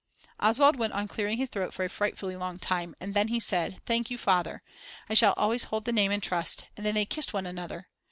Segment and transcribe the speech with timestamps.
[0.39, 3.77] Oswald went on clearing his throat for a frightfully long time, and then he said:
[3.85, 4.63] Thank you, Father,
[5.07, 7.87] I shall always hold the name in trust, and then they kissed one another.